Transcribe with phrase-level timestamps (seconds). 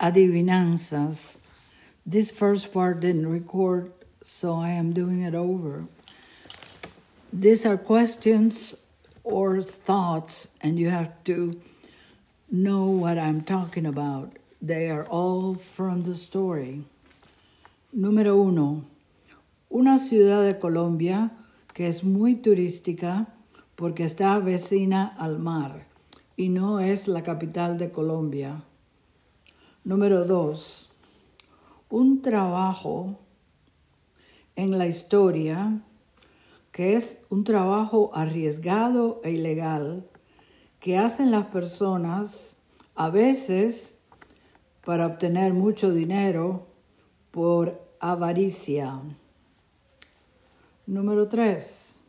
[0.00, 1.38] adivinanzas.
[2.06, 3.92] This first part didn't record,
[4.24, 5.84] so I am doing it over.
[7.32, 8.74] These are questions
[9.22, 11.60] or thoughts, and you have to
[12.50, 14.32] know what I'm talking about.
[14.60, 16.84] They are all from the story.
[17.96, 18.84] Número uno.
[19.72, 21.30] Una ciudad de Colombia
[21.72, 23.28] que es muy turística
[23.76, 25.86] porque está vecina al mar
[26.36, 28.62] y no es la capital de Colombia.
[29.82, 30.90] Número dos.
[31.88, 33.18] Un trabajo
[34.54, 35.80] en la historia
[36.70, 40.06] que es un trabajo arriesgado e ilegal
[40.80, 42.58] que hacen las personas
[42.94, 43.98] a veces
[44.84, 46.66] para obtener mucho dinero
[47.30, 49.00] por avaricia.
[50.86, 52.02] Número 3.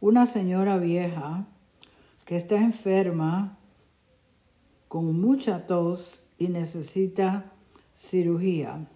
[0.00, 1.44] Una señora vieja
[2.24, 3.58] que está enferma
[4.88, 7.52] con mucha tos y necesita
[7.94, 8.86] cirugía.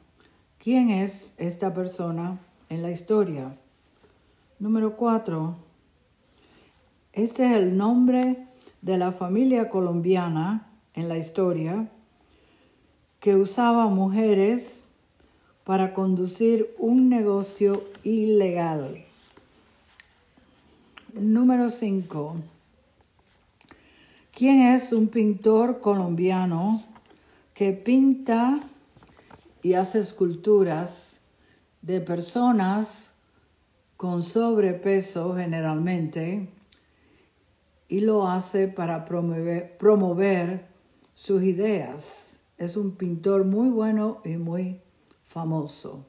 [0.58, 2.38] ¿Quién es esta persona
[2.68, 3.56] en la historia?
[4.58, 5.56] Número 4.
[7.12, 8.46] Este es el nombre
[8.82, 11.88] de la familia colombiana en la historia
[13.20, 14.84] que usaba mujeres
[15.64, 19.04] para conducir un negocio ilegal.
[21.14, 22.36] Número 5.
[24.32, 26.82] ¿Quién es un pintor colombiano
[27.60, 28.58] que pinta
[29.60, 31.20] y hace esculturas
[31.82, 33.12] de personas
[33.98, 36.48] con sobrepeso generalmente
[37.86, 40.68] y lo hace para promover,
[41.12, 42.42] sus ideas.
[42.56, 44.80] Es un pintor muy bueno y muy
[45.26, 46.06] famoso.